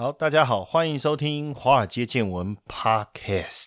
[0.00, 3.66] 好，大家好，欢迎收听《华尔街见闻》Podcast。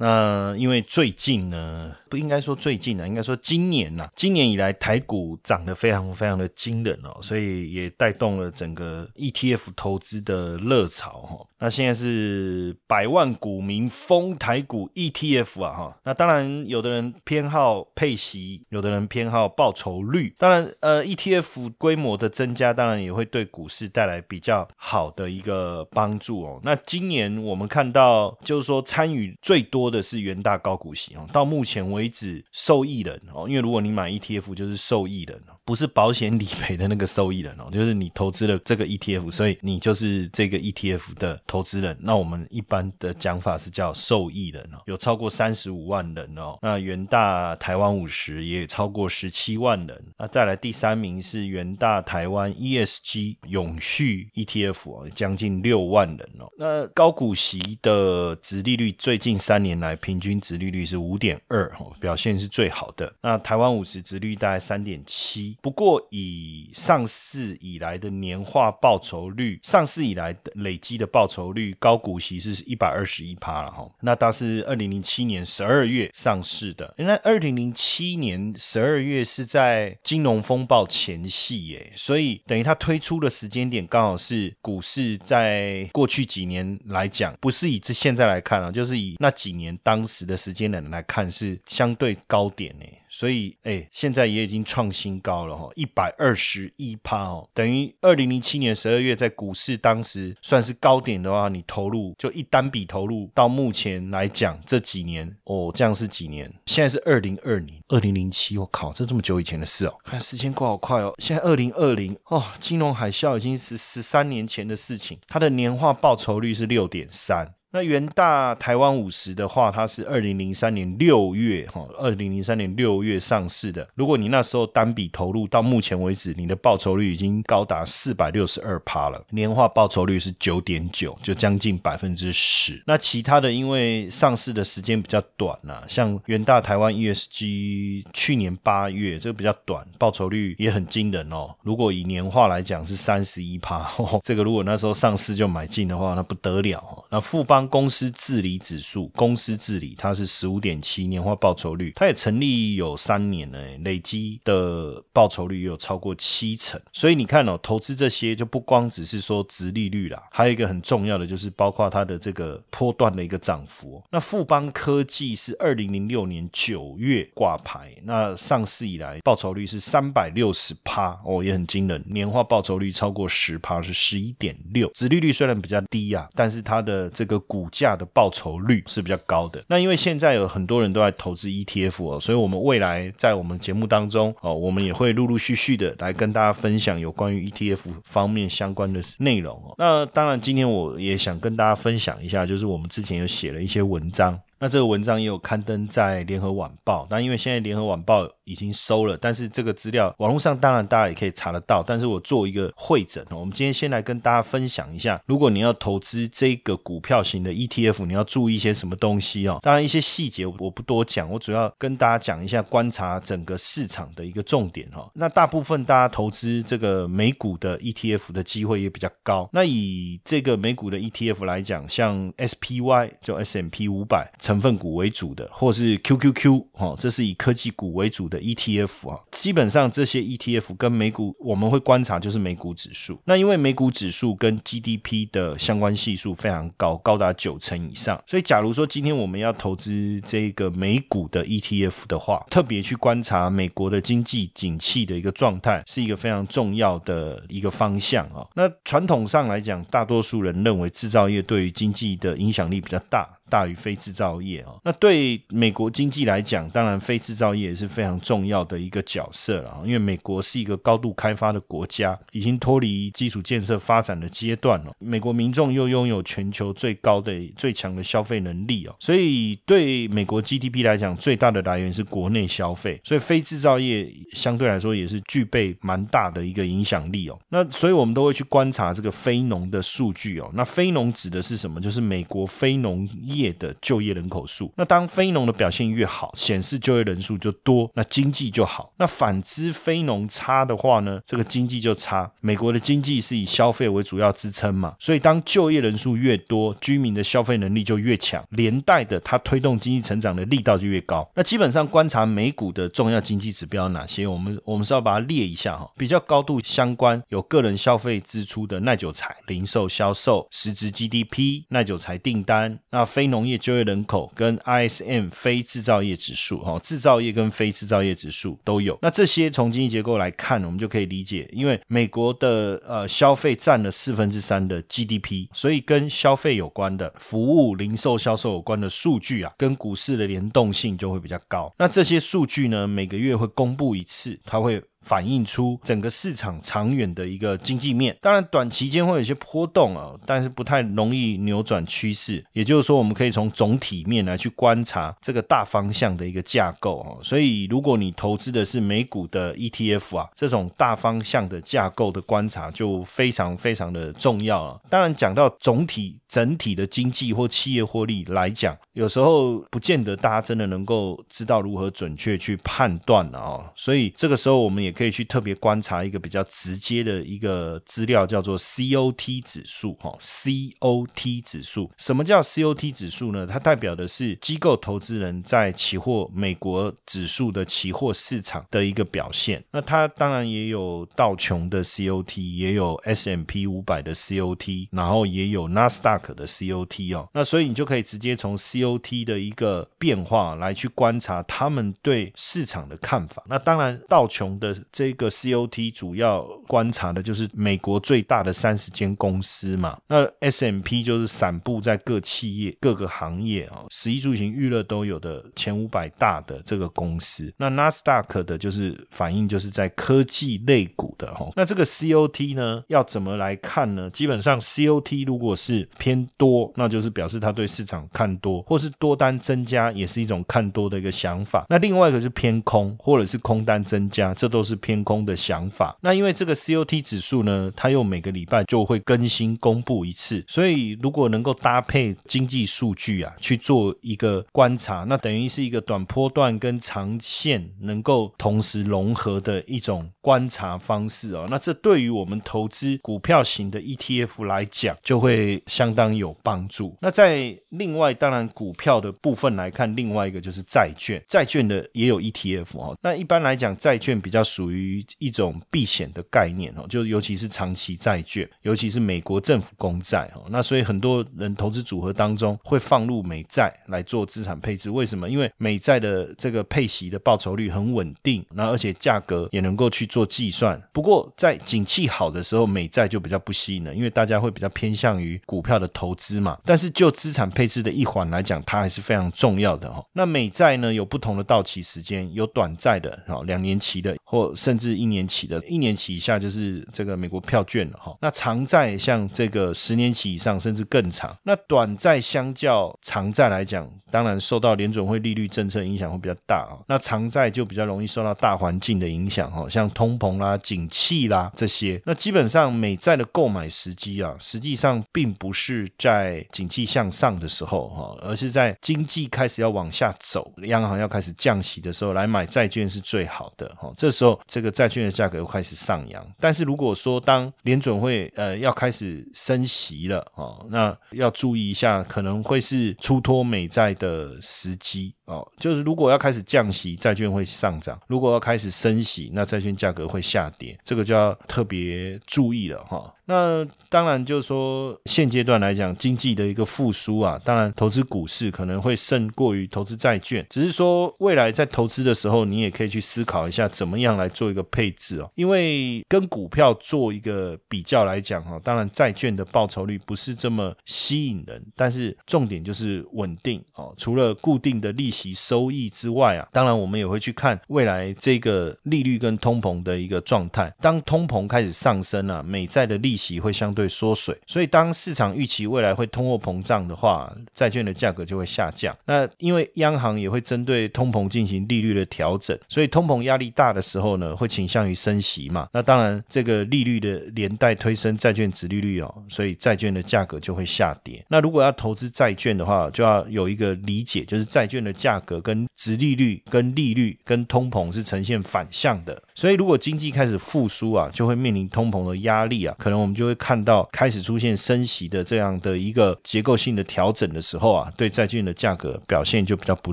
[0.00, 1.94] 那因为最近呢。
[2.10, 11.46] 不应该说最近呢，应该说今年呐，今年以来台股涨得非常非常的惊人哦，所以也带动了整个 ETF 投资的热潮哈。
[11.60, 15.96] 那现在是百万股民封台股 ETF 啊哈。
[16.02, 20.34] 那当然，有的人偏好配息，有的人偏好报酬率。
[20.36, 26.60] 当然，呃，ETF 规模的增加，当然也会对股市带来比较好的一个帮助哦。
[26.64, 41.96] 那今年我们看到，就是说参与最多的是元大高股息哦，到目前为止受益人哦，因为如果你买 ETF 就是受益人，不是保险理赔的那个受益人哦， 就是你投资了这个 ETF，所以你就是这个 ETF 的投资人。
[42.00, 46.58] 那我们一般的讲法是叫受益人哦，有超过三十五万人哦。
[46.62, 50.04] 那元大台湾五十也超过十七万人。
[50.18, 56.48] 那再来第三名是元大台湾 ESG 永续 ETF 哦，将近六万人哦。
[56.58, 61.92] 那高股息的值利率最近三年来平均值利率是五点二哦。
[62.00, 63.12] 表现是最好的。
[63.22, 73.88] 那台湾五十值率大概三点七，不过以上市以来的年化报酬率，上市以来的累积的报酬率，高股息是一百二十一趴了哈。
[74.00, 91.58] 那它是二零零七年十二月上市的，那二零零七年十二月是在金融风暴前夕耶，所以等于它推出的时间点刚好是股市在过去几年来讲，不是以这现在来看啊，就是以那几年当时的时间点来看是。
[91.66, 92.84] 相对高点呢。
[93.10, 106.48] 所以，哎，现在也已经创新高了哈，一百二十一趴哦，等于二零零七年十二月在股市当时算是高点的话，你投入就一单笔投入到目前来讲这几年哦，这样是几年？
[106.66, 117.54] 现在是二零二零，二零零七，我靠，这这么久以前的事哦，看时间过好快哦，现在二零二零哦，金融海啸已经是十三年前的事情，它的年化报酬率是六点三。
[117.72, 123.86] 那元大台湾五十的话，它是二零零三年六月哈，二零零三年六月上市的。
[123.94, 132.82] 如果你那时候单笔投入到目前为止，你的报酬率已经高达四百六十二趴了，年化报酬率是九点九，就将近百分之十。
[132.86, 141.54] 那其他的因为上市的时间比较短呐，像元大台湾 ESG 去年八月这个比较短，报酬率也很惊人哦。
[141.62, 143.88] 如果以年化来讲是三十一趴，
[144.24, 147.04] 这个如果那时候上市就买进的话，那不得了。
[147.10, 156.80] 那富邦公司治理指数，公司治理它是十五点七年化报酬率，它也成立有三年了，累积的报酬率有超过七成。
[156.92, 164.02] 所以你看哦，投资这些就不光只是说值利率啦，还有一个很重要的就是包括它的这个波段的一个涨幅。
[164.10, 174.90] 那富邦科技是二零零六年九月挂牌，那上市以来报酬率是三百六十趴哦，也很惊人，年化报酬率超过十趴，是十一点六。
[174.94, 179.60] 值利率虽然比较低啊，但是它的这个股价的报酬率是比较高的。
[179.66, 189.74] 那因为现在有很多人都在投资 ETF 哦，所以我们未来在我们节目当中哦，我们也会陆陆续续的来跟大家分享有关于 ETF 方面相关的内容哦。
[189.76, 194.38] 那当然，今天我也想跟大家分享一下，就是我们之前有写了一些文章。
[194.62, 201.82] 那这个文章也有刊登在联合晚报，但因为现在联合晚报已经收了，但是这个资料网络上当然大家也可以查得到。
[201.86, 209.60] 但是我做一个会诊，我们今天先来跟大家分享一下，如果你要投资这个股票型的 ETF，你要注意一些什么东西哦。
[209.62, 215.08] 当然一些细节我不多讲，我主要跟大家讲一下观察整个市场的一个重点哈。
[215.14, 219.48] 那大部分大家投资这个美股的 ETF 的机会也比较高。
[219.52, 224.30] 那以这个美股的 ETF 来讲，像 SPY 就 S M P 五百。
[224.40, 229.20] 成分股为主的，或是 QQQ 哦，这是以科技股为主的 ETF 啊。
[229.30, 233.20] 基本上这些 ETF 跟美股我们会观察就是美股指数。
[233.24, 248.46] 那因为美股指数跟 GDP 的相关系数非常高，高达九成以上，所以假如说今天我们要投资这个美股的 ETF 的话，特别去观察美国的经济景气的一个状态，是一个非常重要的一个方向啊。
[248.54, 253.28] 那传统上来讲，大多数人认为制造业对于经济的影响力比较大。
[253.50, 259.82] 大于非制造业哦，那对美国经济来讲，当然非制造业也是非常重要的一个角色了。
[259.84, 264.92] 因为美国是一个高度开发的国家，已经脱离基础建设发展的阶段了。
[265.00, 273.00] 美国民众又拥有全球最高的、最强的消费能力哦，所以对美国 GDP 来讲，最大的来源是国内消费。
[273.02, 277.36] 所以非制造业相对来说也是具备蛮大的一个影响力哦。
[277.48, 280.48] 那所以我们都会去观察这个非农的数据哦。
[280.54, 281.80] 那非农指的是什么？
[281.80, 283.39] 就是美国非农业。
[283.40, 288.92] 业的就业人口数，那当非农的表现越好，显示就业人数就多，那经济就好。
[288.98, 292.30] 那反之，非农差的话呢，这个经济就差。
[292.40, 301.28] 美国的经济是以消费为主要支撑嘛，所以当就业人数越多，居民的消费能力就越强，连带的它推动经济成长的力道就越高。
[301.34, 304.26] 那基本上观察美股的重要经济指标哪些？
[304.26, 318.98] 我们我们是要把它列一下哈，比较高度相关有个人消费支出的耐久材、零售销售、实质 GDP、耐久材订单，那非农业就业人口跟 ISM 非制造业指数，哈，制造业跟非制造业指数都有。
[319.02, 331.72] 那这些从经济结构来看，我们就可以理解，因为美国的呃消费占了四分之三的 GDP，所以跟消费有关的服务、零售销售有关的数据啊，跟股市的联动性就会比较高。
[331.78, 334.82] 那这些数据呢，每个月会公布一次，它会。
[335.00, 342.44] 反映出整个市场长远的一个经济面，当然短期间会有些波动啊，但是不太容易扭转趋势。
[342.52, 347.18] 也就是说，我们可以从总体面来去观察这个大方向的一个架构哦。
[347.22, 354.78] 所以，如果你投资的是美股的 ETF 啊，这种大方向的架构的观察就非常非常的重要啊。
[354.90, 363.72] 当然，讲到总体整体的经济或企业获利来讲，有时候不见得大家真的能够知道如何准确去判断了啊。
[363.74, 364.89] 所以，这个时候我们也。
[364.90, 369.94] 可以去特别观察一个比较直接的一个资料，叫做 COT 指数。
[369.94, 373.46] 哈，COT 指数，什么叫 COT 指数呢？
[373.46, 379.62] 它代表的是机构投资人在期货美国指数的期货市场的一个表现。
[379.72, 387.28] 那它当然也有道琼的 COT，也有 S M P 五百的 COT，然后也有纳斯达克的 COT 哦。
[387.34, 393.44] 那所以你就可以直接从 COT 的一个变化来去观察他们对市场的看法。
[393.48, 394.76] 那当然道琼的。
[394.92, 407.52] 这个 COT 主要观察的就是美国最大的三十间公司嘛，那 S M P 就是散布在各企业、各个行业啊，十一住行娱乐都有的前五百大的这个公司。
[407.58, 411.50] 那 Nasdaq 的就是反映就是在科技类股的哈。
[411.54, 414.08] 那这个 COT 呢，要怎么来看呢？
[414.10, 421.66] 基本上 COT 如果是偏多，那就是表示它对市场看多，或是多单增加，也是一种看多的一个想法。
[421.68, 424.69] 那另外一个是偏空，或者是空单增加，这都是。
[424.70, 441.46] 是偏空的想法，那因为这个 COT 指数呢，它又每个礼拜就会更新公布一次，所以如果能够搭配经济数据啊去做一个观察，那等于是一个短波段跟长线能够同时融合的一种观察方式哦。
[441.50, 446.96] 那这对于我们投资股票型的 ETF 来讲，就会相当有帮助。
[447.00, 452.96] 那在另外，当然股票的部分来看，另外一个就是债券，债券的也有 ETF 哦。
[453.02, 460.44] 那一般来讲，债券比较属属于一种避险的概念哦，就尤其是长期债券，尤其是美国政府公债哦。
[460.50, 464.90] 那所以很多人投资组合当中会放入美债来做资产配置。
[464.90, 465.30] 为什么？
[465.30, 470.78] 因为美债的这个配息的报酬率很稳定，那而且价格也能够去做计算。
[470.92, 476.58] 不过在景气好的时候，美债就比较不吸引了，因为大家会比较偏向于股票的投资嘛。
[476.66, 480.04] 但是就资产配置的一环来讲，它还是非常重要的哈。
[480.12, 484.49] 那美债呢有不同的到期时间，有短债的哦，两年期的或。
[484.54, 488.16] 甚至一年期的，一年期以下就是这个美国票券了哈。
[488.20, 491.36] 那长债像这个十年期以上，甚至更长。
[491.42, 496.78] 那短债相较长债来讲，当然受到联准会利率政策影响会比较大啊。
[496.86, 502.00] 那长债就比较容易受到大环境的影响哈，像通膨啦、景气啦这些。
[502.04, 513.92] 那基本上美债的购买时机啊，实际上并不是在景气向上的时候哈，而是在经济开始要往下走，央行要开始降息的时候来买债券是最好的哈。
[513.96, 514.40] 这时候。
[514.46, 516.26] 这个债券的价格又开始上扬。
[516.40, 525.46] 但是如果说当联准会呃要开始升息了哦，那要注意一下，可能会是出脱美债的时机哦。
[525.60, 533.14] 就是如果要开始降息，债券会上涨；如果要开始升息，那债券价格会下跌，这个就要特别注意了哈。
[533.26, 540.44] 那当然，就是说现阶段来讲，经济的一个复苏啊，当然投资股市可能会胜过于投资债券。
[540.50, 545.30] 只是说未来在投资的时候，你也可以去思考一下，怎么样来做一个配置哦。
[545.36, 553.89] 因为跟股票做一个比较来讲哈，当然债券的报酬率不是这么吸引人，但是重点就是稳定哦。
[553.96, 560.72] 除了固定的利息收益之外啊，当然我们也会去看未来这个利率跟通膨的一个状态。
[560.80, 568.96] 当通膨开始上升啊，美债的利息会相对缩水，所以当市场预期未来会通货膨胀的话，债券的价格就会下降。
[569.06, 575.68] 那因为央行也会针对通膨进行利率的调整，所以通膨压力大的时候呢，会倾向于升息嘛。
[575.72, 581.24] 那当然，这个利率的连带推升债券值利率哦，所以债券的价格就会下跌。
[581.28, 589.22] 那如果要投资债券的话，就要有一个理解，就是债券的价格跟值利率、跟利率、跟通膨是呈现反向的。
[589.34, 593.10] 所以如果经济开始复苏啊，就会面临通膨的压力啊，可能我们。
[593.20, 599.92] 就会看到开始出现升息的这样的一个结构性的调整的时候啊，对债券的价格表现就比较不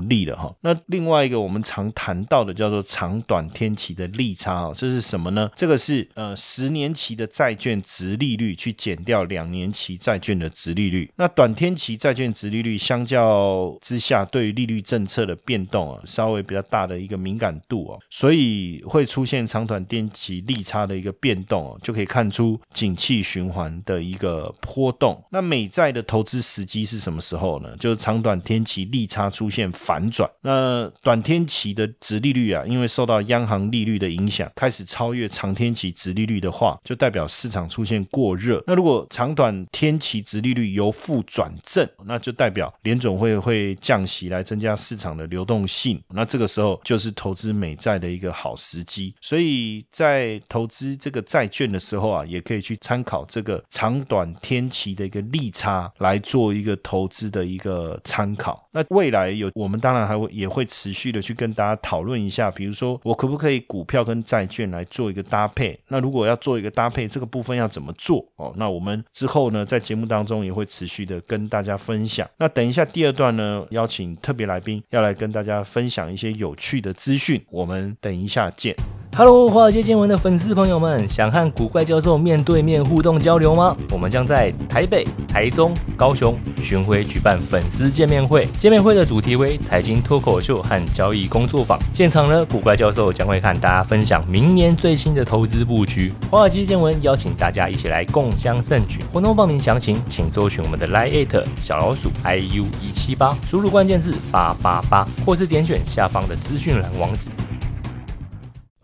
[0.00, 0.50] 利了哈。
[0.62, 5.50] 那另外一个我们常谈到的叫做长短天期的利差啊，这是什么呢？
[5.54, 11.10] 这个是呃十年期的债券值利率去减掉两年期债券的值利率。
[11.16, 23.18] 那短天期债券值利率相较之下，对于利率政策的变动啊，稍微比较大的一个敏感度哦，所以会出现长短天期利差的一个变动哦，就可以看出景气。
[23.28, 27.76] 循环的一个波动，那美债的投资时机是什么时候呢？
[27.76, 38.62] 就是长短天期利差出现反转，那短天期的值利率啊，因为受到央行利率的影响，开始超越长天期值利率的话，就代表市场出现过热。
[38.66, 46.00] 那如果长短天期值利率由负转正，那就代表联总会会降息来增加市场的流动性。
[46.10, 49.12] 那这个时候就是投资美债的一个好时机。
[49.20, 53.02] 所以在投资这个债券的时候啊，也可以去参。
[53.08, 58.67] 考这个长短天期的一个利差来做一个投资的一个参考。
[58.78, 65.78] 那未来有我们当然还会也会持续的去跟大家讨论一下，比如说我可不可以股票跟债券来做一个搭配？
[65.88, 68.24] 那如果要做一个搭配，这个部分要怎么做？
[68.36, 72.28] 哦，那我们之后呢在节目当中也会持续的跟大家分享。
[72.36, 77.42] 那等一下第二段呢，邀请特别来宾要来跟大家分享一些有趣的资讯。
[77.50, 78.74] 我们等一下见。
[79.16, 83.76] Hello，华尔街见闻的粉丝朋友们，想和古怪教授面对面互动交流吗？
[83.90, 88.46] 我们将在台北、台中、高雄巡回举办粉丝见面会。
[88.60, 91.76] 见面会的主题为财经脱口秀和交易工作坊。
[91.92, 96.12] 现场呢，古怪教授将会和大家分享明年最新的投资布局。
[96.30, 99.00] 华尔街见闻邀请大家一起来共襄盛举。
[99.12, 107.30] 活动报名详情，请搜寻我们的 Line 小老鼠 iu 一七八，输入关键字八八八，或是点选下方的资讯栏网址。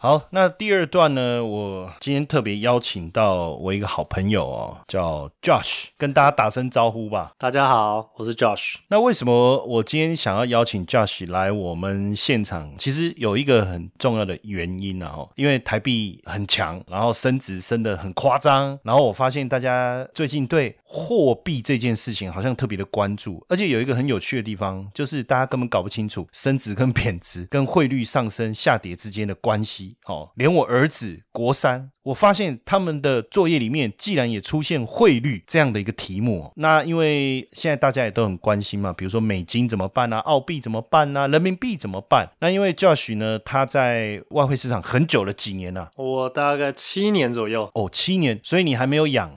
[0.05, 1.43] 好，那第二段呢？
[1.43, 7.33] 我今天特别邀请到我一个好朋友哦，叫 Josh，跟大家打声招呼吧。
[7.39, 8.75] 大家好，我是 Josh。
[8.89, 12.75] 那为什么我今天想要邀请 Josh 来我们现场？
[12.77, 29.94] 其实有一个很重要的原因啊，哦，因为台币很强，然后升值升的很夸张，然后我发现大家最近对货币这件事情好像特别的关注，而且有一个很有趣的地方，就是大家根本搞不清楚升值跟贬值跟汇率上升下跌之间的关系。
[30.07, 42.29] 哦，连我儿子国三，我发现他们的作业里面，既然也出现汇率这样的一个题目，那因为现在大家也都很关心嘛，比如说美金怎么办啊，澳币怎么办啊，人民币怎么办？
[42.41, 45.91] 那因为 Josh 呢，他在外汇市场很久了，几年了？
[45.97, 47.71] 我大概七年左右。
[47.73, 49.35] 哦，七年，所以你还没有养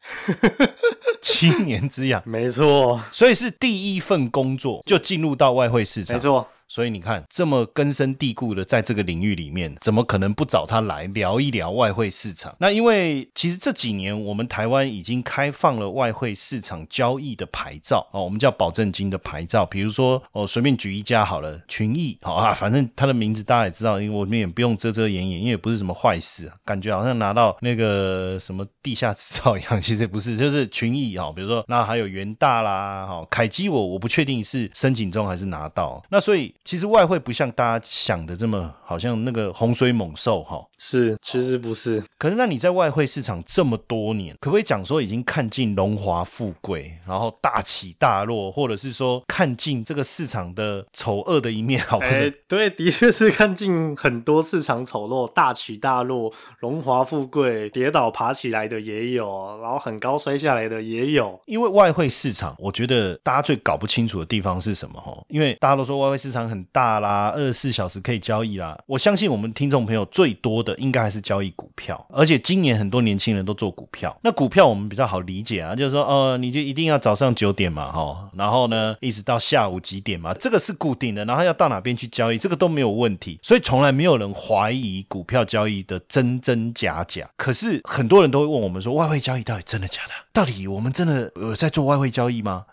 [1.24, 6.46] 七年之痒，没错，所以是第一份工作就进入到外汇市场，没错。
[6.70, 12.54] 所以你看，这么根深蒂固的在这个领域里面，怎么可能不找他来聊一聊外汇市场？
[12.60, 19.66] 那因为其实这几年我们台湾已经开放了外汇市场交易的牌照哦，我们叫保证金的牌照。
[19.66, 31.32] 比如说，哦，随便举一家好了，群益，好啊，反正它的名字大家也知道，因为我们也不用遮遮掩掩，因为也不是什么坏事，感觉好像拿到那个什么地下执照一样， 其实不是，就是群益哈。
[31.36, 36.04] 比如说，那还有元大啦，哈，凯基，我我不确定是申请中还是拿到。
[36.10, 36.48] 那所以。
[36.64, 42.04] 其实外汇不像大家想的这么好像那个洪水猛兽哈，是其实不是。
[42.18, 51.82] 可是那你在外汇市场这么多年，可不可以讲说已经看尽荣华富贵，然后大起大落，或者是说看尽这个市场的丑恶的一面？
[51.82, 52.06] 好，不
[52.48, 61.40] 对，的确是看尽很多市场丑陋、大起大落、荣华富贵、跌倒爬起来的也有，然后很高摔下来的也有。
[61.46, 65.00] 因为外汇市场，我觉得大家最搞不清楚的地方是什么？
[65.00, 68.78] 哈，因为大家都说外汇市场很大啦，二十四小时可以交易啦。
[68.86, 74.16] 我相信我们听众朋友最多的应该还是交易股票，而且今年很多年轻人都做股票。
[74.24, 87.30] 那股票我们比较好理解啊，就是说，呃，你就一定要早上九点嘛，哈，然后呢，一直到下午几点嘛，这个是固定的，然后要到哪边去交易，这个都没有问题，所以从来没有人怀疑股票交易的真真假假。
[87.38, 90.14] 可是很多人都会问我们说，外汇交易到底真的假的？
[90.34, 92.66] 到底我们真的有在做外汇交易吗？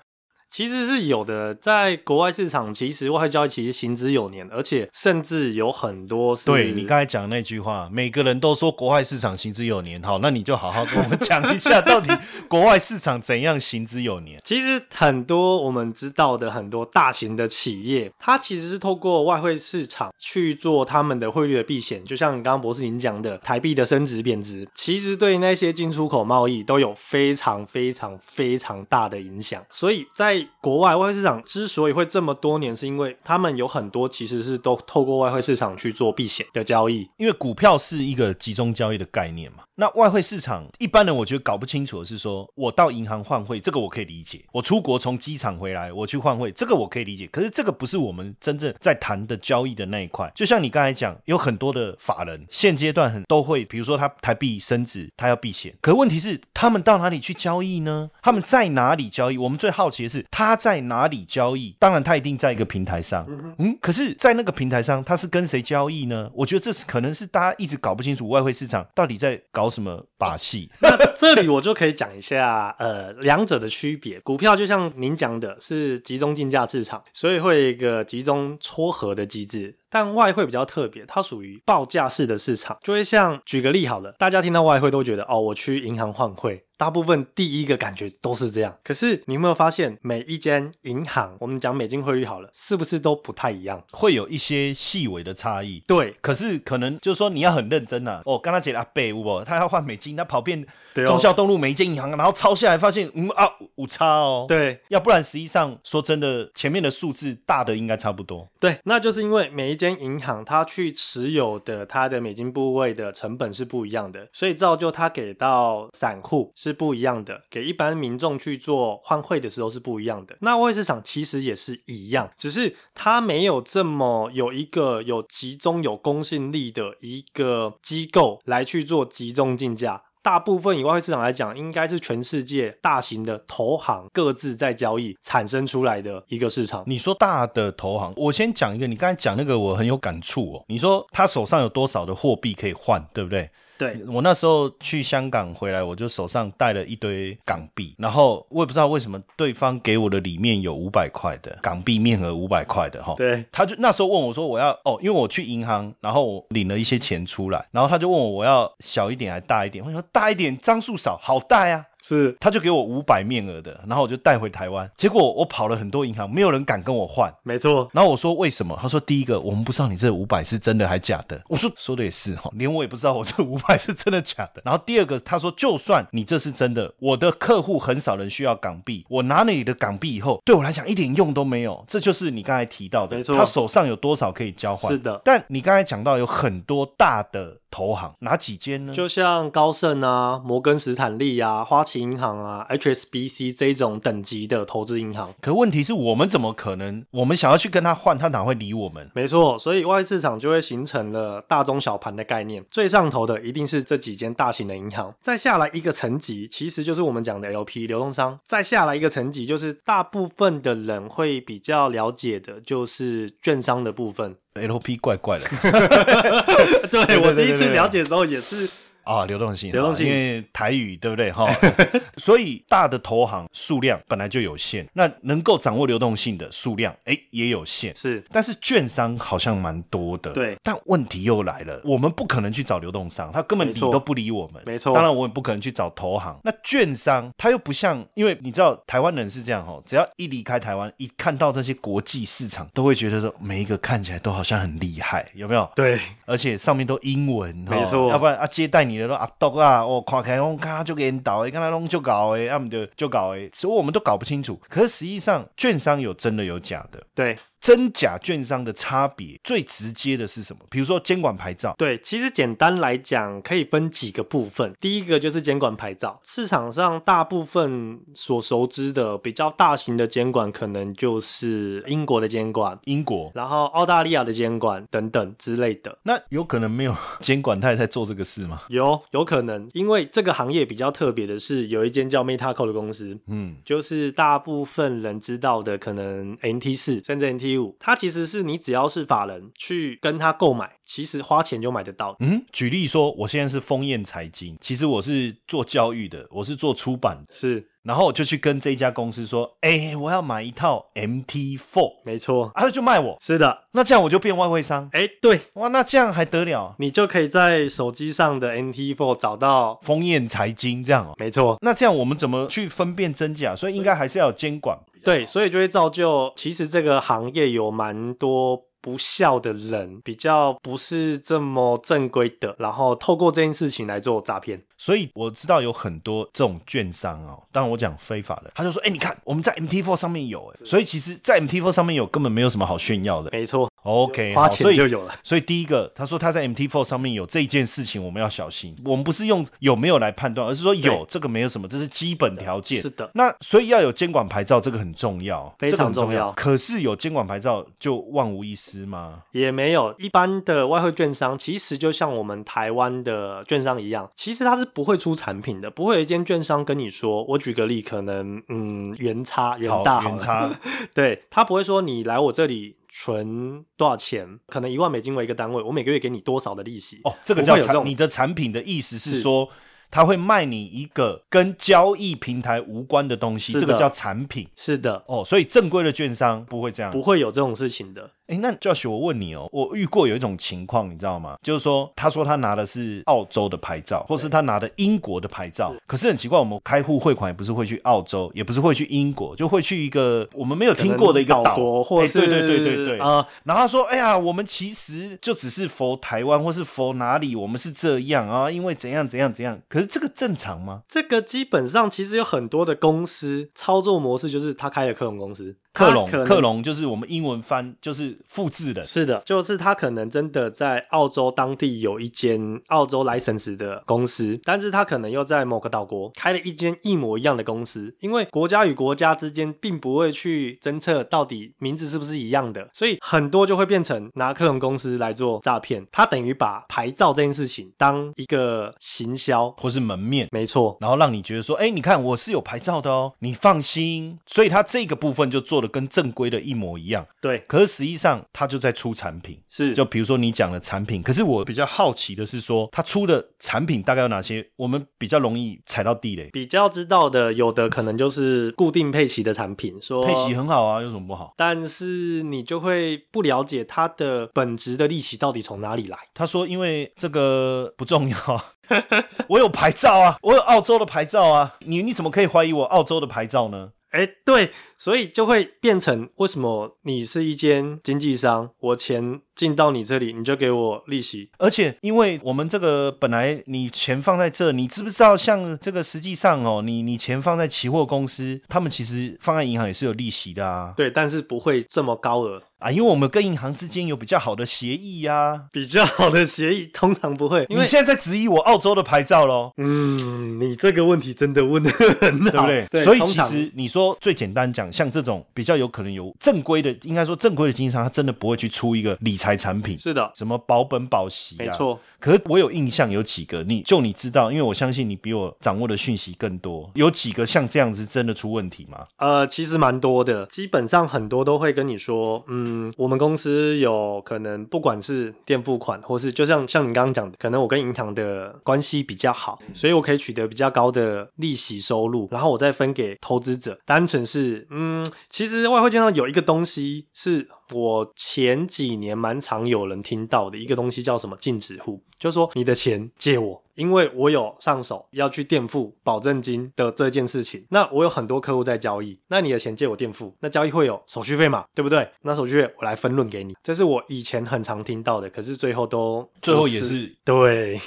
[0.55, 14.41] 其实是有的，在国外市场，其实外汇交易其实行之有年，而且甚至有很多是对你刚才讲那句话，每个人都说国外市场行之有年，好，那你就好好跟我们讲一下，到底国外市场怎样行之有年？
[14.45, 29.61] 其实很多我们知道的很多大型的企业，它其实是透过外汇市场去做他们的汇率的避险，就像刚刚博士您讲的，台币的升值贬值，其实对那些进出口贸易都有非常非常非常大的影响。
[29.69, 37.09] 所以在国外外汇市场之所以会这么多年，是因为他们有很多其实是都透过外汇市场去做避险的交易。
[37.17, 47.27] 因为股票是一个集中交易的概念嘛，那外汇市场一般人我觉得搞不清楚的是说，我到银行换汇，这个我可以理解；我出国从机场回来，我去换汇，这个我可以理解。
[47.27, 50.31] 可是这个不是我们真正在谈的交易的那一块。
[50.35, 55.75] 就像你刚才讲，有很多的法人现阶段很都会，比如说他台币升值，他要避险。
[55.81, 58.11] 可问题是，他们到哪里去交易呢？
[58.23, 59.37] 他们在哪里交易？
[59.37, 61.75] 我们最好奇的是他在哪里交易？
[61.81, 63.27] 当然，他一定在一个平台上。
[63.59, 66.31] 嗯，可是，在那个平台上，他是跟谁交易呢？
[66.33, 70.71] 我觉得这是可能是大家一直搞不清楚外汇市场到底在搞搞什么把戏。
[70.81, 74.19] 那这里我就可以讲一下，呃，两者的区别。
[74.21, 79.77] 股票就像您讲的，是集中竞价市场，所以会有一个集中撮合的机制。
[79.91, 88.77] 但外汇比较特别，它属于报价式的市场，就会像举个例好了，大家听到外汇都觉得哦，我去银行换汇，大部分第一个感觉都是这样。
[88.83, 93.85] 可是你有没有发现，每一间银行，我们讲美金汇率好了，是不是都不太一样？
[93.93, 95.81] 会有一些细微的差异。
[95.87, 108.49] 对，可是可能就是说你要很认真啊、哦，刚才讲阿贝我，他要换美金，他跑遍中校东路每一间银行，然后抄下来发现，嗯啊，五差哦。，对，要不然实际上说真的，前面的数字大的应该差不多。
[108.61, 120.37] 对，那就是因为每一间银行它去持有的它的美金部位的成本是不一样的，所以造就它给到散户是不一样的，给一般民众去做换汇的时候是不一样的。
[120.41, 130.04] 那外汇市场其实也是一样，只是它没有这么有一个有集中有公信力的一个机构来去做集中竞价。
[130.25, 136.83] 大部分以外汇市场来讲，应该是全世界大型的投行各自在交易产生出来的一个市场。
[136.87, 140.65] 你说大的投行，我先讲一个，你刚才讲那个我很有感触哦。
[140.67, 143.51] 你说他手上有多少的货币可以换，对不对？
[143.77, 161.87] 对，我那时候去香港回来，我就手上带了一堆港币，然后我也不知道为什么对方给我的里面有五百块的港币面额五百块的哈，对，他就那时候问我说我要哦，因为我去银行，然后我领了一些钱出来，然后他就问我我要小一点还大一点，我说大一点张数少，好大呀。
[162.07, 164.89] 是他就给我五百面额的，然后我就带回台湾。
[164.95, 167.35] 结果我跑了很多银行，没有人敢跟我换。
[167.43, 168.79] 没错，然后我说为什么？
[168.79, 171.41] 他说第一个，我们不知道你这五百是真的还假的。
[171.49, 174.61] 我说说的也是哈，连我也不知道我这 五百是真的假的。
[174.63, 181.83] 然后第二个，他说就算你这是真的，我的客户很少人需要港币，我拿了你的港币以后，对我来讲一点用都没有。
[181.89, 184.93] 这就是你刚才提到的，没错他手上有多少可以交换？
[184.93, 188.93] 是的但你刚才讲到有很多大的投行，哪几间呢？
[188.93, 195.35] 就像高盛啊、摩根斯坦利啊、花旗银行啊、HSBC 这种等级的投资银行。
[195.41, 197.05] 可问题是我们怎么可能？
[197.11, 199.11] 我们想要去跟他换，他哪会理我们？
[199.15, 202.65] 没错，所以外汇市场就会形成了大中小盘的概念。
[202.71, 208.39] 最上头的一定是这几间大型的银行，再下来一个层级，其实就是我们讲的 LP 流动商。
[208.45, 214.37] 再下来一个层级，就是大部分的人会比较了解的，就是券商的部分。
[214.55, 215.45] LP 怪怪的
[216.89, 218.71] 对对我第一次了解的时候也是
[219.05, 221.49] 啊，流动性，流动性因为台语对不对哈？
[222.17, 227.95] 所以大的投行数量本来就有限，那能够掌握流动性的数量，哎，也有限。
[227.95, 230.57] 是但是券商好像蛮多的，对。
[230.63, 234.63] 但问题又来了，我们不可能去找流动商，他根本理都不理我们。
[234.67, 236.39] 没错当然我也不可能去找投行。
[236.45, 245.71] 那券商他又不像，因为你知道台湾人是这样哈，只要一离开台湾，一看到这些国际市场，都会觉得说每一个看起来都好像很厉害，有没有？
[245.77, 254.59] 对，而且上面都英文，哦没错要不然啊接待你你的都阿斗啊，哦，看起来我看他就给你倒诶，看他弄就搞诶，他们就就搞诶，所以我们都搞不清楚。
[254.69, 260.61] 可是实际上，券商有真的有假的，对真假券商的差别最直接的是什么？
[260.69, 264.75] 比如说监管牌照，对，其实简单来讲，可以分几个部分。
[264.79, 275.97] 第一个就是监管牌照，市场上大部分所熟知的比较大型的监管，可能就是英国的监管，英国然后澳大利亚的监管等等之类的。
[276.03, 278.61] 那有可能没有监管，他也在做这个事吗？
[278.69, 292.17] 有有可能，因为这个行业比较特别的是，有一间叫 Metaco 的公司，嗯，就是大部分人知道的，可能 NT 四甚至 NT 五，它其实是你只要是法人去跟他购买，其实花钱就买得到。
[292.21, 303.65] 嗯，举例说，我现在是丰燕财经，其实我是做教育的，我是做出版的，是，然后我就去跟这一家公司说，哎、我要买一套 MT Four，没错，啊，他就卖我，是的。
[303.73, 306.75] 那这样我就变外汇商，哎，对哇，那这样还得了？
[306.79, 311.59] 你就可以在手机上的 MT Four 找到，丰燕财经这样哦，没错。
[311.61, 313.55] 那这样我们怎么去分辨真假？
[313.55, 314.79] 所以应该还是要有监管。
[315.05, 324.63] 对，所以就会造就，其实这个行业有蛮多不孝的人，比较不是这么正规的，然后透过这件事情来做诈骗。
[324.77, 333.31] 所以我知道有很多这种券商哦，当然我讲非法的，他就说，哎、你看我们在 MT4 上面有，哎，所以其实，在 MT4 上面有根本没有什么好炫耀的。
[333.31, 335.15] 没错，OK，所以钱就有了。
[335.23, 338.77] 所以第一个，他说他在 MT4 上面有这一件事情，我们要小心。
[338.85, 342.83] 我们不是用有没有来判断，而是说有这个没有什么，这是基本条件。
[342.83, 349.23] 是的那所以要有监管牌照，这个很重要，非常重要可是有监管牌照就万无一失吗？
[349.33, 360.61] 也没有一般的外汇券商，其实就像我们台湾的券商一样，其实它是不会出产品的，不会有一间券商跟你说，我举个例，可能嗯元差元大好了元差，
[360.95, 367.01] 对他不会说你来我这里存多少钱，可能一万美金为一个单位，我每个月给你多少的利息。
[367.05, 369.49] 哦，这个叫产你的产品的意思是是说，
[369.91, 374.49] 他会卖你一个跟交易平台无关的东西，这个叫产品。
[374.57, 376.93] 是的，哦，所以正规的券商不会这样。
[376.93, 378.11] 不会有这种事情的。
[378.27, 381.37] 哎，那 Josh，我问你哦，我遇过有一种情况，你知道吗？
[381.43, 399.61] 就是说，他说他拿的是澳洲的牌照，或是他拿的英国的牌照，可是很奇怪，我们开户汇款也不是会去澳洲，也不是会去英国，就会去一个我们没有听过的一个岛岛国，或是哎对对对对对，啊、然后他说：“哎呀，我们其实就只是佛台湾，或是佛哪里，我们是这样啊，因为怎样怎样怎样。
[399.69, 400.81] 可是这个正常吗？
[400.89, 434.17] 这个基本上其实有很多的公司操作模式，就是他开了克隆公司，克隆克隆就是我们英文翻就是复制的，是的，就是他可能真的在澳洲当地有一间澳洲 license 的公司，但是他可能又在某个岛国开了一间一模一样的公司，因为国家与国家之间并不会去侦测到底名字是不是一样的，所以很多就会变成拿克隆公司来做诈骗，他等于把牌照这件事情当一个行销，或是门面。”没错，然后让你觉得说，哎，你看我是有牌照的哦，你放心。
[434.27, 439.41] 所以他这个部分就做的跟正规的一模一样，对，可是实际上他就在出产品。
[439.49, 444.45] 是就比如说你讲的产品，可是我比较好奇的是说，他出的产品大概有哪些？
[444.57, 446.29] 我们比较容易踩到地雷。
[446.33, 451.33] 比较知道的，有的可能就是固定配齐的产品，说配齐很好啊，有什么不好？
[451.37, 455.97] 但是你就会不了解它的本质的利息到底从哪里来。
[456.13, 458.45] 他说：“因为这个不重要，
[459.29, 463.71] 我有牌照啊，我有澳洲的牌照啊，你你怎么可以怀疑我澳洲的牌照呢？
[463.91, 471.31] 哎，对，所以就会变成为什么你是一间经纪商，我钱进到你这里，你就给我利息？
[471.39, 475.17] 而且因为我们这个本来你钱放在这，你知不知道？
[475.17, 482.43] 像这个实际上哦，你你钱放在期货公司，他们其实放在银行也是有利息的啊对，但是不会这么高额。
[482.59, 489.53] 啊，因为我们跟银行之间有比较好的协议呀、比较好的协议通常不会，因为你现在在质疑我澳洲的牌照喽？
[489.59, 492.67] 嗯，你这个问题真的问的很好，对不对？
[492.71, 501.49] 对，所以其实你说最简单讲，像这种比较有可能有正规的，应该说正规的经纪商，他真的不会去出一个理财产品，是的，什么保本保息、啊，没。
[501.55, 501.79] 错。
[502.01, 508.87] 可是我有印象有几个，你就你知道，因为我相信你比我掌握的讯息更多，有几个像这样子真的出问题吗？
[508.97, 523.59] 呃，其实蛮多的，基本上很多都会跟你说，嗯，我们公司有可能不管是垫付款，或是就像像你刚刚讲的，可能我跟银行的关系比较好，所以我可以取得比较高的利息收入，然后我再分给投资者。
[523.65, 533.43] 单纯是，嗯，其实外汇券上有一个东西是我前几年蛮常有人听到的一个东西，叫什么禁止户，就是说你的钱借我。
[533.57, 541.89] 因为我有上手要去垫付保证金的这件事情，那我有很多客户在交易，那你的钱借我垫付，那交易会有手续费嘛，对不对？
[542.03, 547.61] 那手续费我来分论给你，这是我以前很常听到的，可是最后都最后也是对。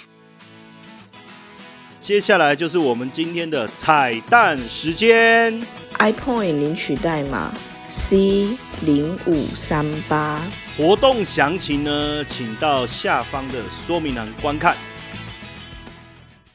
[1.99, 5.60] 接下来就是我们今天的彩蛋时间。
[5.97, 7.51] iPoint 领取代码
[7.88, 8.49] C
[8.86, 10.39] 零五三八。
[10.77, 14.77] 活动详情呢，请到下方的说明栏观看。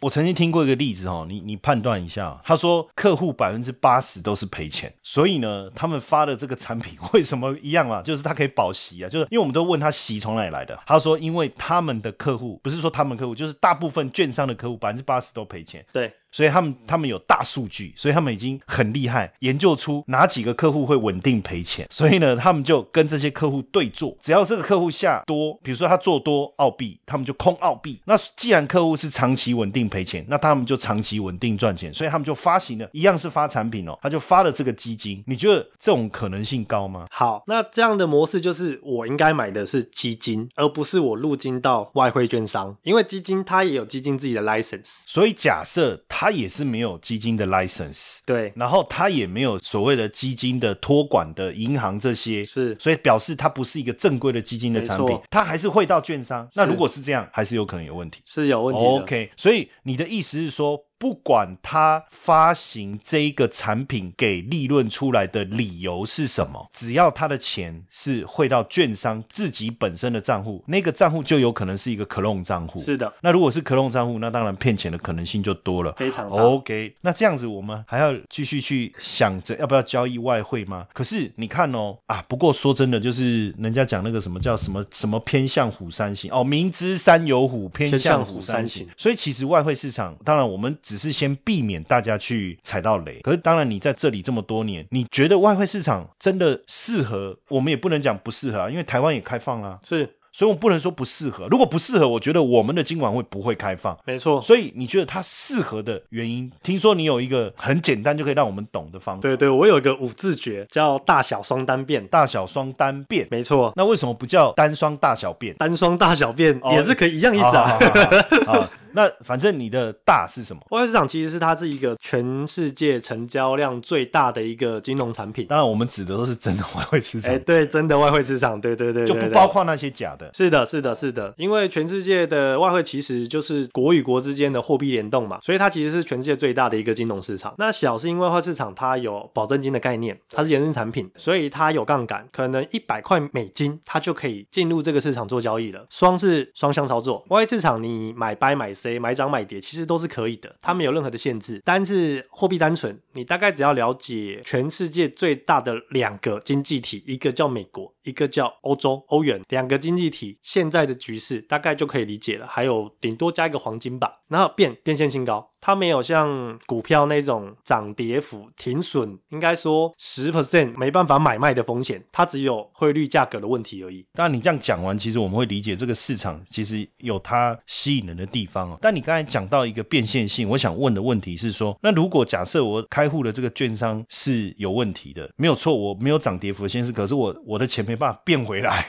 [0.02, 2.40] 我曾经听过一个例子哦，你你判断一下。
[2.44, 8.02] 他说客户百分之八十都是赔钱，所以呢，他们发的这个产品 为什么一样啊？
[8.02, 21.86] 就是他可以保息啊，就是因为我们都问他息从哪里来的，他说因为他们的客户不是说他们客户，就是大部分券商的客户百分之八十都赔钱，对，所以他们他们有大数据，所以他们已经很厉害，研究出哪几个客户会稳定赔钱。
[21.90, 28.00] 所以呢，他们就跟这些客户对做，只要这个客户下多，比如说他做多澳币，他们就空澳币。
[28.06, 35.22] 那既然客户是长期稳定赔钱，那他们就长期稳定赚钱，所以他们就发行了，一样是发产品哦，他就发了这个基金。
[35.26, 37.06] 你觉得这种可能性高吗？
[37.10, 45.02] 好，那这样的模式就是我应该买的是基金，而不是我入金到外汇券商，因为基金它也有基金自己的 license。
[45.06, 56.48] 所以假设他也是没有基金的 license，对，然后他也没有所谓的基金的托管的银行这些，是所以表示它不是一个正规的基金的产品，它还是会到券商。
[56.54, 58.20] 那如果是这样，还是有可能有问题。
[58.24, 58.80] 是有问题。
[58.80, 72.80] OK，所以你的意思是说，不管他发行这一个产品给利润出来的理由是什么，只要他的钱是汇到券商自己本身的账户，那个账户就有可能是一个 clone 账户。
[72.80, 75.90] 是的，那如果是 clone 账户，那当然骗钱的可能性就多了。
[75.94, 76.36] 非常大。
[76.36, 80.86] OK，那这样子我们还要继续去想着要不要交易外汇吗？
[80.92, 88.86] 可是你看哦，啊，不过说真的，就是人家讲那个什么叫什么什么偏向虎山行哦，明知山有虎，偏向虎山行。
[88.96, 93.18] 所以其实外汇市场，当然我们只只是先避免大家去踩到雷。
[93.20, 97.38] 可是当然你在这里这么多年，你觉得外汇市场真的适合？
[97.48, 101.46] 我们也不能讲不适合啊，因为台湾也开放啦、是所以我们不能说不适合。
[101.50, 103.96] 如果不适合，我觉得我们的金管会不会开放。
[104.04, 104.40] 没错。
[104.40, 106.50] 所以你觉得它适合的原因？
[106.62, 112.06] 听说你有一个很简单就可以让我们懂的方法，对对，我有一个五字诀叫大小双单变。
[112.08, 113.28] 大小双单变。
[113.30, 115.54] 没错，那为什么不叫单双大小变？
[115.56, 117.66] 单双大小变哦也是可以一样意思啊。
[117.66, 120.60] 好好好好好那反正你的大是什么？
[120.68, 125.46] 外汇市场其实是它是一个全世界成交量最大的一个金融产品。
[125.46, 130.21] 当然，我们指的都是真的外汇市场哎，，对，真的外汇市场，对对对，就不包括那些假的。
[130.32, 137.54] 是的，是的，是的，因为全世界的外汇其实就是国与国之间的货币联动嘛，所以它其实是全世界最大的一个金融市场。
[137.58, 145.86] 那小是因为外汇市场它有保证金的概念，它是衍生产品，所以它有杠杆，可能一百块美金它就可以进入这个市场做交易了。
[145.90, 151.60] 双是双向操作，外汇市场你买 buy 买 C 买涨买跌其实都是可以的，它没有任何的限制。
[151.64, 162.46] 单是货币单纯，你大概只要了解全世界最大的两个经济体，一个叫美国，一个叫欧洲欧元，两个经济体现在的局势大概就可以理解了。
[162.46, 174.04] 还有顶多加一个黄金吧，然后变变现新高，它没有像股票那种涨跌幅停损，应该说十 percent 没办法买卖的风险，它只有汇率价格的问题而已。
[174.12, 178.78] 当然，你这样讲完，其实我们会理解这个市场其实有它吸引人的地方哦。
[178.82, 188.88] 但你刚才讲到一个变现性，我想问的问题是说，那如果假设我开户的这个券商是有问题的，没有错，我没有涨跌幅的限制，可是我我的钱没办法变回来，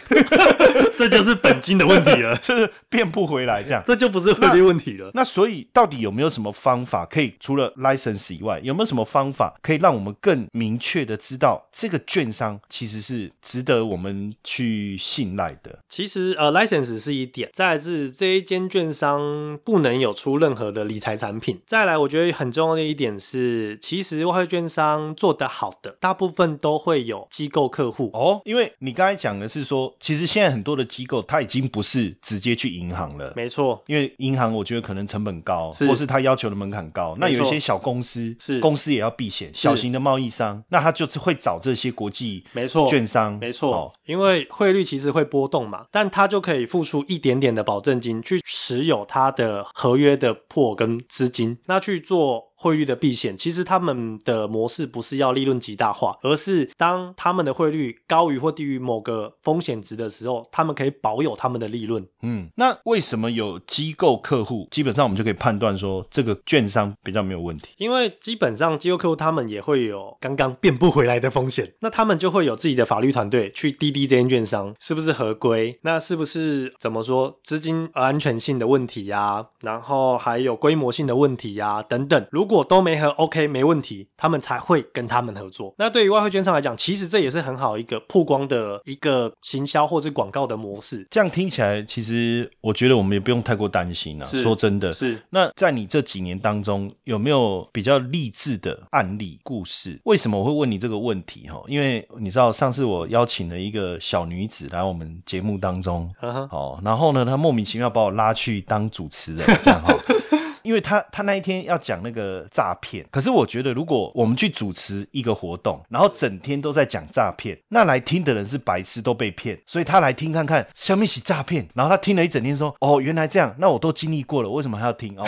[0.97, 3.83] 这就是本金的问题了， 就是变不回来这样。
[3.85, 5.11] 这就不是汇率问题了。
[5.13, 15.79] 那所以到底有没有什么方法可以除了 license 以外，有没有什么方法可以让我们更明确的知道这个券商其实是值得我们去信赖的？
[15.89, 21.59] 其实呃，license 是一点，再来是这一间券商不能有出任何的理财产品。
[21.67, 28.09] 再来，我觉得很重要的一点是，其实外汇券商做得好的，大部分都会有机构客户。
[28.13, 33.33] 哦，因为你刚才讲的是说，其实现在很多的机构它已经不是直接去银行了。
[33.35, 37.15] 没错，因为银行我觉得可能成本高，是或是它要求的门槛高。
[37.19, 38.59] 那有一些小公司，是。
[38.59, 53.35] 公司也要避险，小型的贸易商，那他就是会找这些国际没错券商，没错，哦因为汇率其实会波动嘛，但他就可以付出一点点的保证金去持有他的合约的破跟资金，那去做汇率的避险。
[53.35, 62.07] 其实他们的模式不是要利润极大化，而是当他们的汇率高于或低于某个风险值的时候，他们可以保有他们的利润。
[62.21, 67.71] 嗯，那为什么有机构客户，基本上我们就可以判断说这个券商比较没有问题？
[67.77, 82.27] 因为基本上机构客户他们也会有刚刚变不回来的风险，那他们就会有自己的法律团队去滴滴这间券商是不是合规，那是不是怎么说资金安全性性的问题呀、然后还有规模性的问题呀、等等。
[82.29, 85.73] 如果都没合 OK 没问题，他们才会跟他们合作。
[85.77, 91.05] 那对于外汇券商来讲，其实这也是很好一个曝光的一个行销或者广告的模式。
[91.09, 94.25] 这样听起来，其实我觉得我们也不用太过担心啊。
[94.25, 99.99] 说真的，是那在你这几年当中，有没有比较励志的案例故事？
[100.05, 101.47] 为什么我会问你这个问题？
[101.49, 109.93] 哈，因为你知道上次我邀请了一个小女子来我们节目当中，哦，然后呢，她莫名其妙把我拉去当主持人，这样哈。
[110.63, 125.27] 因为他他那一天要讲那个诈骗，可是我觉得如果我们去主持一个活动，然后整天都在讲诈骗，那来听的人是白痴都被骗，所以他来听看看小米起诈骗，然后他听了一整天说哦原来这样，那我都经历过了，为什么还要听哦？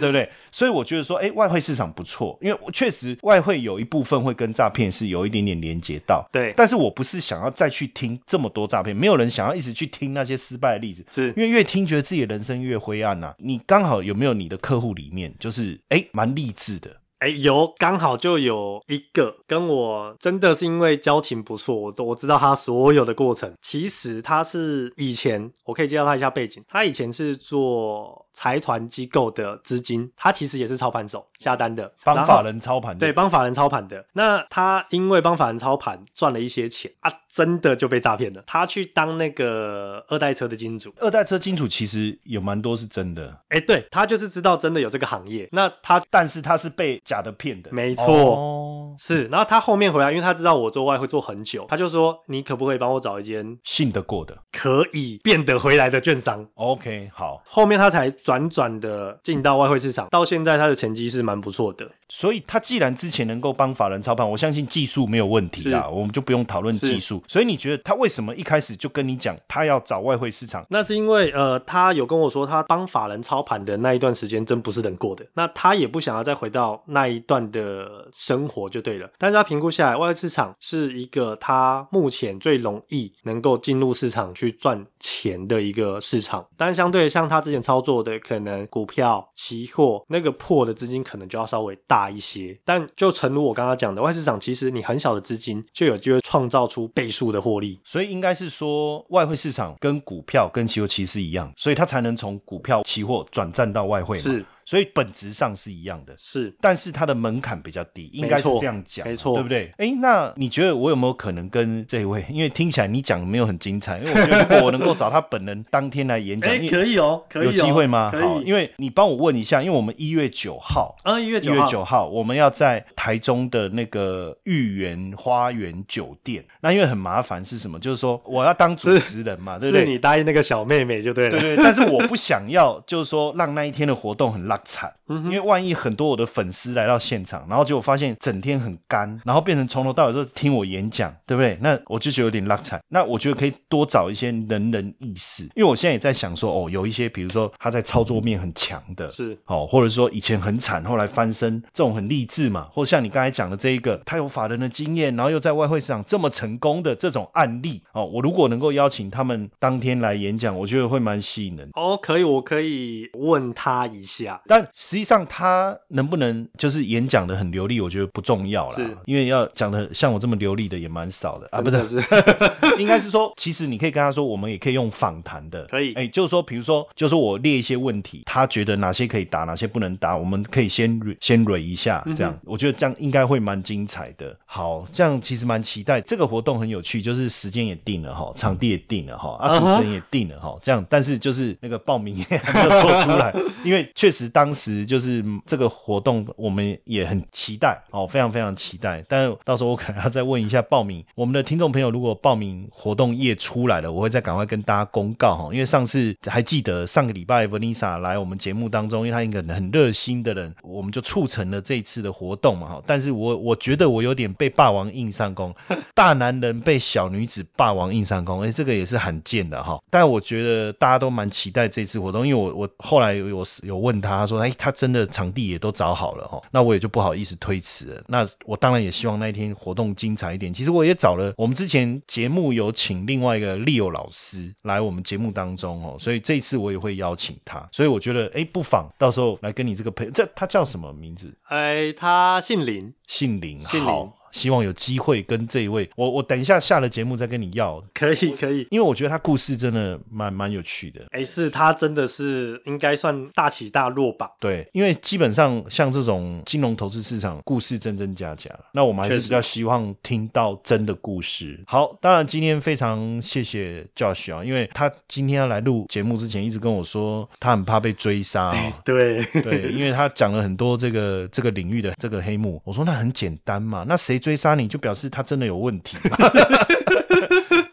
[0.00, 0.28] 对不对？
[0.50, 6.26] 所以我觉得说，哎，外汇市场不错，因为确实外汇有一部分会跟诈骗是有一点点连接到。
[6.32, 16.94] 对但是我不是想要再去听这么多诈骗，没有人想要一直去听那些失败的例子，是因为越听觉得自己的人生越灰暗呐、啊你刚好有没有你的客户里面就是哎蛮励志的？
[17.20, 23.50] 哎，有刚好就有一个跟我真的是因为交情不错，我我知道他所有的过程。
[23.62, 26.62] 其实他是以前，我可以介绍他一下背景。
[26.68, 34.04] 他以前是做财团机构的资金，他其实也是操盘手下单的，帮法人操盘的，对，帮法人操盘的。
[34.14, 38.42] 那他因为帮法人操盘赚了一些钱啊，真的就被诈骗了。
[38.46, 45.48] 他去当那个二代车的金主，二代车金主其实有蛮多是真的，哎，对他就是知道真的有这个行业。
[45.52, 54.36] 那他但是他是被假的骗的，没错哦是，然后他后面回来，因为他知道我做外汇做很久，他就说：“你可不可以帮我找一间信得过的。
[54.52, 61.90] 可以变得回来的券商？” OK，好，后面他才转转的进到外汇市场，到现在他的成绩是蛮不错的。
[62.08, 67.22] 所以他既然之前能够帮法人操盘，我相信技术没有问题啦，我们就不用讨论技术。
[67.26, 70.64] 所以你觉得他为什么一开始就跟你讲他要找外汇市场？
[70.68, 75.24] 那是因为呃，他有跟我说，他帮法人操盘的那一段时间真不是人过的。
[75.34, 79.10] 那他也不想要再回到那一段的生活就对了。
[79.18, 86.46] 但是他评估下来，外汇市场是一个他目前最容易能够进入市场去赚钱的一个市场。
[86.58, 92.58] 但是相对像他之前操作的，可能股票、期货那个破的资金可能就要稍微大一些。
[92.64, 97.80] 但就诚如我刚刚讲的，外市场其实你很小的资金就有机会创造出倍数的获利。
[97.84, 104.22] 所以应该是说，外汇市场跟股票跟期货其实一样，所以它才能从股票、期货转战到外汇嘛。
[104.22, 106.14] 是，所以本质上是一样的。
[106.18, 109.70] 是，但是它的门槛比较低，应该是这样讲，没错对不对？
[109.78, 112.24] 哎，那你觉得我有没有可能跟这位？
[112.30, 118.10] 因为听起来你讲的没有很精彩，因为我觉得如果我能够找他本人当天来演讲， 哎，可以哦，可以、哦，有机会吗？
[118.12, 120.96] 可好，以，因为你帮我问一下，因为我们一月九号。
[121.04, 126.44] 啊，一月一九号，月九号，我们要在台中的那个豫园花园酒店。
[126.60, 127.78] 那因为很麻烦是什么？
[127.78, 129.84] 就是说我要当主持人嘛，对不对？
[129.84, 131.30] 是你答应那个小妹妹就对了。
[131.38, 141.58] 对对，但是我不想要，就是说让那一天的活动很拉惨，嗯因为万一很多我的粉丝来到现场，然后结果发现整天很干，然后变成从头到尾都听我演讲，对不对？
[141.60, 142.80] 那我就觉得有点拉惨。
[142.88, 161.68] 那我觉得可以多找一些人人意识，因为我现在也在想说，哦，有一些比如说他在操作面很强的，是哦，或者说以前很惨，后来翻身，这种很励志嘛，或像你刚才讲的这一个，他有法人的经验，然后又在外汇市场这么成功的这种案例，哦，我如果能够邀请他们当天来演讲，我觉得会蛮吸引人。
[161.74, 164.40] 哦，可以，我可以问他一下。
[164.46, 171.48] 但实际上，他能不能就是演讲的很流利，我觉得不重要啦是，因为要讲的像我这么流利的也蛮少的。
[171.50, 172.02] 啊，不是，是。
[172.78, 175.92] 应该是说，其实你可以跟他说，我们也可以用访谈的，可以。
[175.94, 184.36] 哎，就是说，比如说，就是说我列一些问题，他觉得哪些可以答，哪些不能答，我们可以先蕊先蕊一下，嗯这样，我觉得这样应该会蛮精彩的。
[184.46, 186.00] 好，这样其实蛮期待。
[186.00, 193.32] 这个活动很有趣，就是时间也定了哈，场地也定了哈，啊，主持人也定了哈，这样，但是就是那个报名也还没有做出来，
[193.64, 199.04] 因为确实当时就是这个活动我们也很期待哦，非常非常期待。
[199.08, 212.82] 但是到时候我可能要再问一下报名，我们的听众朋友如果报名活动页出来了，我会再赶快跟大家公告哈，因为上次还记得上个礼拜 Vanessa 来我们节目当中，因为她一个很热心的人，我们就促成了这一次的活动嘛哈。
[212.86, 215.54] 但是我我觉得我有点被霸王硬上弓，
[215.94, 219.80] 大男人被小女子霸王硬上弓，哎，这个也是罕见的哈。
[219.90, 228.02] 但我觉得大家都蛮期待这次活动，因为我我后来有有有问他，他说，哎，他真的场地也都找好了哈，那我也就不好意思推迟了。
[228.08, 230.52] 那我当然也希望那一天活动精彩一点。
[230.52, 237.68] 其实我也找了，我们之前节目有请另外一个 Leo 老师来我们节目当中哦，所以这一次我也会邀请他。
[237.70, 241.32] 所以我觉得，哎，不妨到时候来跟你这个朋友，这他叫什么名字？
[241.44, 244.21] 哎，他姓林，姓林，姓林好。
[244.32, 248.66] 希望有机会跟这一位，我我等一下下了节目再跟你要，可以可以。
[248.70, 251.02] 因为我觉得他故事真的蛮蛮有趣的。
[251.10, 254.30] 哎，是他真的是应该算大起大落吧？
[254.40, 261.62] 对，因为基本上像这种金融投资市场，故事真真假假，那我们还是比较希望听到真的故事。
[261.66, 268.72] 好，当然今天非常谢谢 Josh 啊，因为他今天要来录节目之前，一直跟我说他很怕被追杀、哦。
[268.84, 276.16] 对，对，因为他讲了很多这个这个领域的这个黑幕，我说那很简单嘛，那谁追杀你就表示他真的有问题嘛。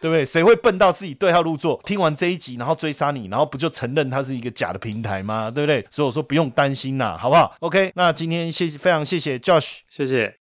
[0.02, 0.26] 对不对？
[0.26, 1.78] 谁会笨到自己对号入座？
[1.84, 5.52] 听完这一集，然后追杀你，然后不就承认他是一个假的平台吗？
[5.52, 5.86] 对不对？
[5.92, 10.36] 所以我说不用担心啦，好不好？OK，那今天谢非常谢谢 Josh，谢谢。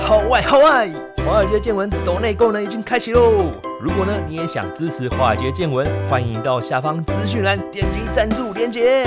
[0.00, 0.86] 好外好外，
[1.24, 3.52] 华尔街见闻抖内功能已经开启喽！
[3.80, 9.06] 如果呢你也想支持华尔街见闻，欢迎到下方资讯栏点击赞助连结。